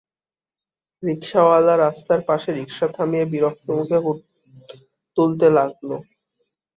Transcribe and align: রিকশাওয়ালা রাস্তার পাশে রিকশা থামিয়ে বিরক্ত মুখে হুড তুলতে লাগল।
রিকশাওয়ালা 1.03 1.73
রাস্তার 1.77 2.19
পাশে 2.29 2.49
রিকশা 2.59 2.87
থামিয়ে 2.95 3.25
বিরক্ত 3.31 3.65
মুখে 3.69 3.97
হুড 4.03 4.19
তুলতে 5.17 5.47
লাগল। 5.57 5.89